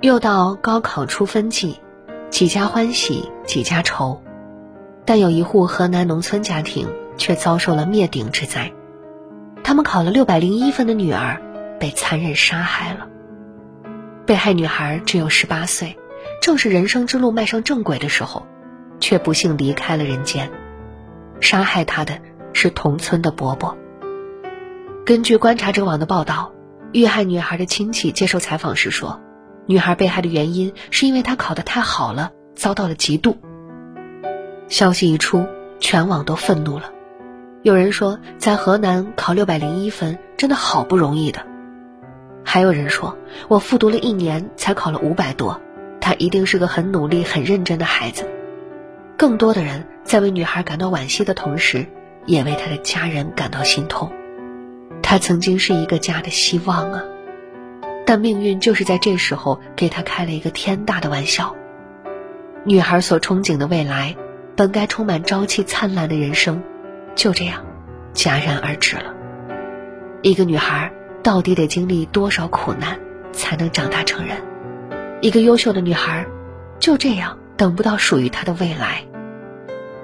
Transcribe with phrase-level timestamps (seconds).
[0.00, 1.78] 又到高考出分季，
[2.30, 4.22] 几家欢喜几家愁，
[5.04, 6.88] 但有一户河南农村家庭
[7.18, 8.72] 却遭受了灭顶之灾。
[9.62, 11.42] 他们考了六百零一分的女儿
[11.78, 13.08] 被残忍杀害了。
[14.24, 15.98] 被害女孩只有十八岁，
[16.40, 18.46] 正是人生之路迈上正轨的时候，
[19.00, 20.50] 却不幸离开了人间。
[21.40, 22.18] 杀害她的
[22.54, 23.76] 是同村的伯伯。
[25.04, 26.52] 根据观察者网的报道，
[26.92, 29.20] 遇害女孩的亲戚接受采访时说。
[29.70, 33.36] 女孩被害的原因是因为她考得太好了，遭到了嫉妒。
[34.66, 35.46] 消息一出，
[35.78, 36.90] 全网都愤怒了。
[37.62, 41.42] 有人说，在河南考六百零一分真的好不容易的；
[42.44, 45.60] 还有人说，我复读了一年才考了五百多，
[46.00, 48.28] 她一定是个很努力、很认真的孩子。
[49.16, 51.86] 更多的人在为女孩感到惋惜的同时，
[52.26, 54.10] 也为她的家人感到心痛。
[55.00, 57.04] 她曾经是一个家的希望啊。
[58.10, 61.54] 但命运就是在这时候给他开了一个天大的玩笑。
[62.64, 64.16] 女孩所憧憬的未来，
[64.56, 66.60] 本该充满朝气灿烂的人生，
[67.14, 67.64] 就这样
[68.12, 69.14] 戛然而止了。
[70.22, 72.98] 一个女孩到底得经历多少苦难，
[73.30, 74.38] 才能长大成人？
[75.20, 76.26] 一个优秀的女孩，
[76.80, 79.04] 就这样等不到属于她的未来，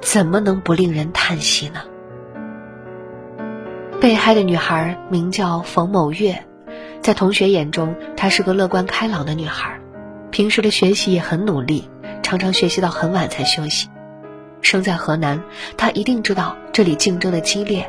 [0.00, 1.80] 怎么能不令人叹息呢？
[4.00, 6.46] 被害的女孩名叫冯某月。
[7.06, 9.78] 在同学眼中，她是个乐观开朗的女孩，
[10.32, 11.88] 平时的学习也很努力，
[12.20, 13.88] 常常学习到很晚才休息。
[14.60, 15.40] 生在河南，
[15.76, 17.88] 她一定知道这里竞争的激烈，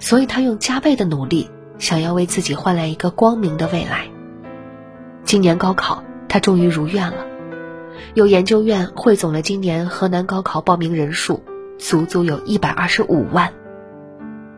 [0.00, 4.06] 所以她用加倍的努力，想要为自己换来一个光明的未来。
[5.24, 7.24] 今年高考，她终于如愿了。
[8.12, 11.42] 有研究院汇总了今年河南高考报名人数，
[11.78, 13.50] 足足有一百二十五万。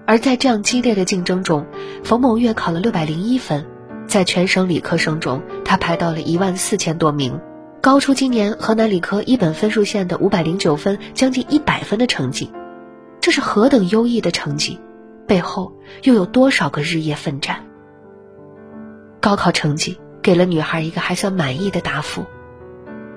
[0.05, 1.64] 而在这样激烈的竞争中，
[2.02, 3.64] 冯某月考了六百零一分。
[4.11, 7.41] 在全省理科生中，他排到了一万四千多名，
[7.80, 12.51] 高出今年河南理科一本分数线的五百零九分，将近一百分的成绩。
[13.20, 14.80] 这是何等优异的成绩，
[15.29, 17.64] 背后又有多少个日夜奋战？
[19.20, 22.24] 高考成绩给了女孩一个还算满意的答复。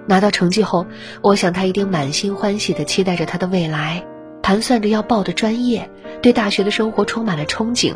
[0.06, 0.85] 拿到成绩后，
[1.23, 4.06] 我想她一定满心欢喜地期待着她的未来，
[4.44, 5.90] 盘算着要报的专业，
[6.22, 7.96] 对大学的生活充满了憧憬。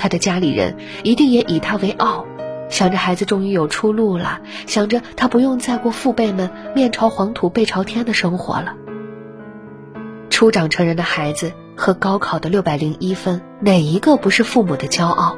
[0.00, 2.24] 他的家里人一定也以他为傲，
[2.70, 8.76] 想着孩子终于有出路了，想着他不用再过父辈们面朝黄土背朝天的生活了。
[10.30, 15.36] 初长成人的孩子和高考的六百零一分，哪一个不是父母的骄傲？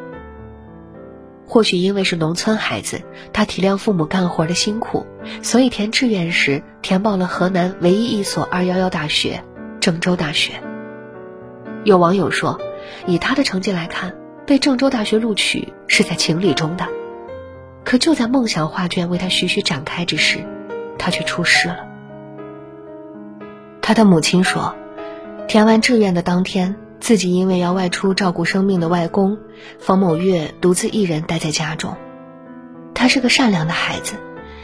[1.44, 3.02] 或许因为是农村孩子，
[3.32, 5.04] 他体谅父母干活的辛苦，
[5.42, 9.42] 所以填志愿时填报了河南唯一一所二幺幺大学——
[9.82, 10.52] 郑州大学。
[11.82, 12.60] 有网友说，
[13.08, 14.21] 以他的成绩来看。
[14.46, 16.86] 被郑州大学录取是在情理中的，
[17.84, 20.44] 可就在梦想画卷为他徐徐展开之时，
[20.98, 21.86] 他却出事了。
[23.80, 24.74] 他的母亲说，
[25.48, 29.38] 填完志愿的当天，自己因为要外出照顾生病的外公
[29.78, 31.96] 冯某月，独自一人待在家中。
[32.94, 34.14] 他是个善良的孩子，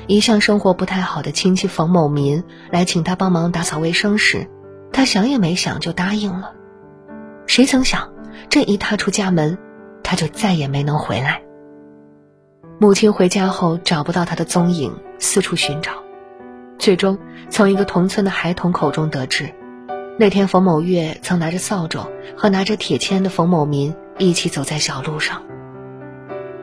[0.06, 4.48] 一向生活不太好的亲戚冯某民来请他帮忙打扫卫生时，
[4.92, 6.52] 他想也没想就答应了。
[7.46, 8.12] 谁曾想，
[8.48, 9.58] 这一踏出家门，
[10.08, 11.42] 他就再也没能回来。
[12.78, 15.92] 母亲回家后找不到他的踪影，四处寻找，
[16.78, 17.18] 最终
[17.50, 19.52] 从一个同村的孩童口中得知，
[20.18, 22.06] 那天冯某月曾拿着扫帚
[22.38, 25.42] 和拿着铁签的冯某民一起走在小路上。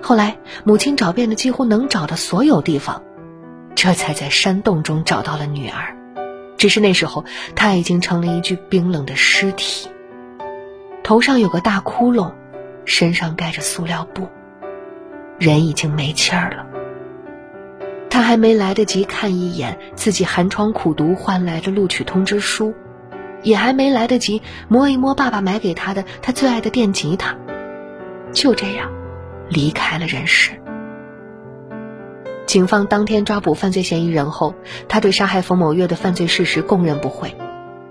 [0.01, 3.03] 后来母亲找遍了几乎能找的所有地方，
[3.75, 5.95] 这才在山洞中找到了女儿，
[6.57, 7.23] 只是那时候
[7.56, 9.88] 她已经成了一具冰冷的尸体，
[11.03, 12.31] 头上有个大窟窿。
[12.85, 14.29] 身上盖着塑料布，
[15.38, 16.66] 人已经没气儿了。
[18.09, 22.74] 他还没来得及看一眼自己寒窗苦读换来的录取通知书，
[23.44, 27.35] 也还没来得及摸一摸爸爸买给他的他最爱的电吉他，
[28.31, 28.90] 就这样
[29.50, 30.51] 离开了人世。
[32.45, 34.56] 警方当天抓捕犯罪嫌疑人后，
[34.88, 37.36] 他对杀害冯某月的犯罪事实供认不讳。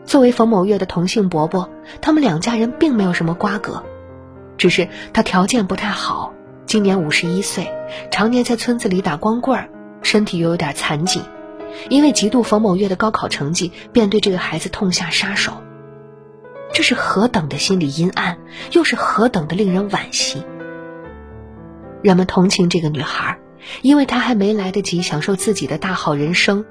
[0.06, 1.68] 作为冯某月的同姓伯伯，
[2.00, 3.82] 他们两家人并没有什么瓜葛。
[4.64, 6.32] 只是他条件不太好，
[6.64, 7.70] 今年五十一岁，
[8.10, 9.68] 常年在村子里打光棍儿，
[10.00, 11.20] 身体又有点残疾，
[11.90, 15.62] 因为嫉妒冯某月的高考成绩，便对这个孩子痛下杀手。
[16.72, 18.38] 这是何等的心理阴暗，
[18.72, 20.42] 又是何等的令人惋惜。
[22.02, 23.38] 人们同情这个女孩，
[23.82, 26.64] 因为她还没来得及享受自己的大好人生，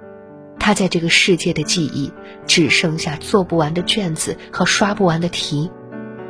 [0.58, 2.12] 她在这个世界的记忆
[2.48, 5.70] 只剩下做不完的卷子和刷不完的题，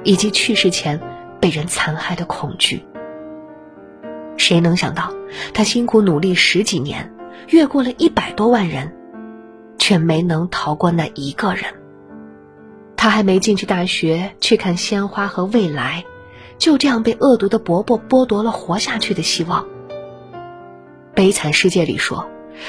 [0.03, 0.99] 以及去世前。
[1.43, 2.85] 被人残害的恐惧。
[4.37, 5.11] 谁能想到，
[5.53, 7.13] 他辛苦努力十几年，
[7.49, 8.95] 越过了一百多万人，
[9.77, 11.65] 却没能逃过那一个人。
[12.95, 16.05] 他还没进去大学去看鲜花和未来，
[16.57, 19.67] 就这样被恶毒的伯伯剥夺了活下去的希望。
[21.13, 22.25] 悲惨世界里说，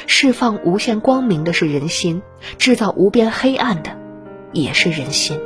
[0.08, 2.22] 释放无限光明的是人心，
[2.58, 3.96] 制造无边黑暗的
[4.52, 5.40] 也是人心。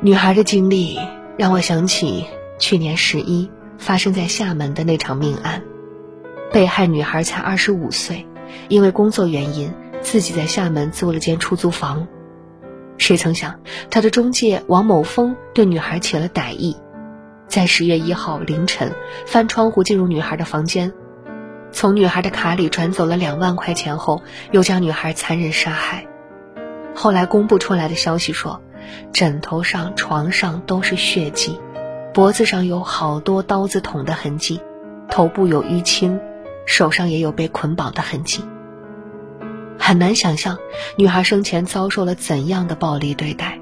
[0.00, 0.96] 女孩的经历
[1.36, 2.24] 让我想起
[2.60, 5.64] 去年十一发生在厦门的那场命案，
[6.52, 8.24] 被害女孩才二十五岁，
[8.68, 12.06] 因为工作原因，自己在厦门租了间出租房。
[12.96, 13.58] 谁曾想，
[13.90, 16.76] 他的中介王某峰对女孩起了歹意，
[17.48, 18.92] 在十月一号凌晨
[19.26, 20.92] 翻窗户进入女孩的房间，
[21.72, 24.22] 从女孩的卡里转走了两万块钱后，
[24.52, 26.06] 又将女孩残忍杀害。
[26.94, 28.62] 后来公布出来的消息说，
[29.12, 31.58] 枕头上、床上都是血迹，
[32.14, 34.60] 脖子上有好多刀子捅的痕迹，
[35.10, 36.20] 头部有淤青，
[36.66, 38.44] 手上也有被捆绑的痕迹。
[39.78, 40.58] 很难想象
[40.96, 43.58] 女孩生前遭受了怎样的暴力对待。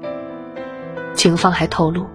[1.13, 2.05] 警方还透露，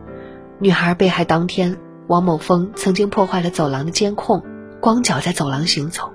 [0.59, 4.43] 女孩被害当天，王某峰曾经破坏了走廊的监控，
[4.81, 6.13] 光脚在走廊行走。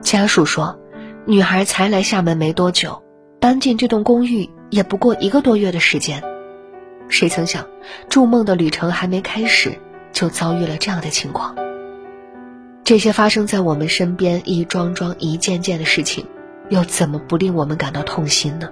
[0.00, 0.78] 家属说，
[1.24, 3.02] 女孩才来厦门没多久，
[3.40, 6.22] 搬进这栋公寓也不过一个多月的时间，
[7.08, 7.66] 谁曾想，
[8.08, 9.78] 筑梦的旅程还没开始，
[10.12, 11.54] 就遭遇了这样的情况。
[12.84, 16.26] 这些发生在我们身边一桩桩、一件件的事情，
[16.68, 18.70] 又怎么不令我们感到痛心呢？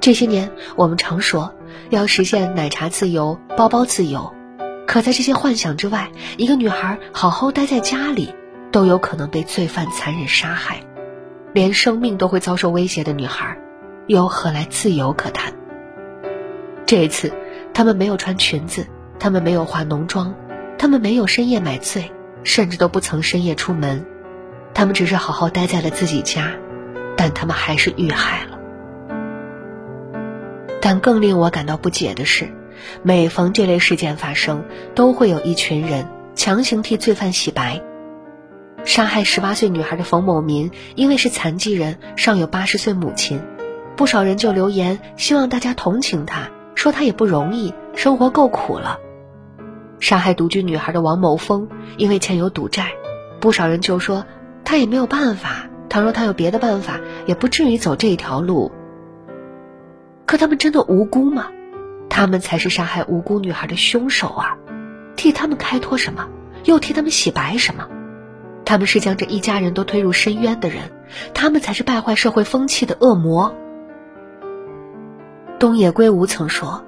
[0.00, 1.54] 这些年，我们常说
[1.90, 4.32] 要实现奶茶自由、包包自由，
[4.86, 8.34] 可在这些幻想之外，一个女孩好好待在家里，
[8.72, 10.80] 都有可能被罪犯残忍杀害，
[11.52, 13.58] 连生命都会遭受威胁的女孩，
[14.10, 15.52] 又何来自由可谈？
[16.84, 17.32] 这一次，
[17.72, 18.84] 他们没有穿裙子，
[19.20, 20.34] 他们没有化浓妆，
[20.76, 22.10] 他们没有深夜买醉。
[22.42, 24.04] 甚至都不曾深夜出门，
[24.74, 26.50] 他们只是好好待在了自己家，
[27.16, 28.58] 但他们还是遇害了。
[30.80, 32.48] 但更令我感到不解的是，
[33.04, 34.64] 每逢这类事件发生，
[34.96, 37.80] 都会有一群人强行替罪犯洗白。
[38.84, 43.40] 杀害十八岁女孩的冯某民，因为是残疾人，尚有八十岁母亲，
[44.00, 48.98] 不少人就留言希望大家同情他，说他也不容易，生活够苦了。
[49.98, 51.68] 杀害独居女孩的王某峰，
[51.98, 52.92] 因为欠有赌债，
[53.40, 54.24] 不少人就说
[54.64, 55.68] 他也没有办法。
[55.90, 58.72] 倘若他有别的办法，也不至于走这一条路。
[60.24, 61.48] 可他们真的无辜吗？
[62.08, 64.56] 他们才是杀害无辜女孩的凶手啊！
[65.14, 66.26] 替他们开脱什么？
[66.64, 67.86] 又替他们洗白什么？
[68.64, 70.90] 他们是将这一家人都推入深渊的人，
[71.34, 73.54] 他们才是败坏社会风气的恶魔。
[75.70, 76.84] 东野圭吾曾说：“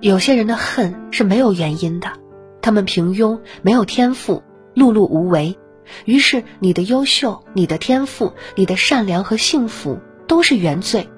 [0.00, 2.12] 有些人的恨是没有原因的。”
[2.62, 5.58] 他们平庸，没有天赋，碌碌无为，
[6.04, 11.08] 于是你的优秀、你的天赋、你的善良和幸福都是原罪。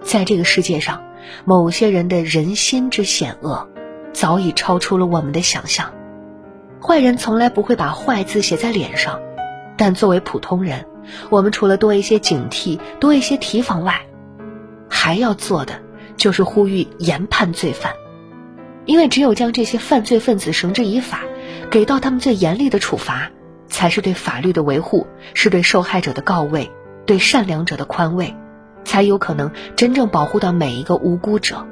[0.00, 1.02] 在这个世界上，
[1.44, 3.68] 某些人的人心之险恶，
[4.12, 5.92] 早已超出了我们的想象。
[6.80, 9.18] 坏人从来不会把坏字写在脸上，
[9.76, 10.86] 但作为普通人，
[11.30, 14.06] 我们除了多一些警惕、多一些提防外，
[15.10, 15.82] 还要做的
[16.16, 17.92] 就是呼吁严判罪犯。
[18.84, 21.22] 因为只有将这些犯罪分子绳之以法，
[21.68, 23.28] 给到他们最严厉的处罚，
[23.66, 26.70] 才是对法律的维护，是对受害者的告慰，
[27.06, 28.36] 对善良者的宽慰，
[28.84, 31.66] 才有可能真正保护到每一个无辜者。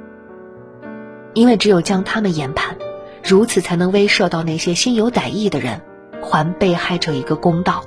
[1.33, 2.77] 因为只有将他们严判，
[3.23, 5.81] 如此才能威慑到那些心有歹意的人，
[6.21, 7.85] 还被害者一个公道。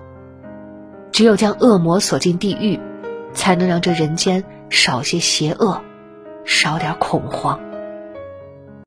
[1.12, 2.80] 只有将恶魔锁进地狱，
[3.34, 5.80] 才能让这人间少些邪恶，
[6.46, 7.60] 少点恐慌。